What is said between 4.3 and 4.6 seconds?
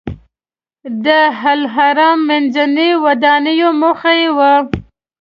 وه.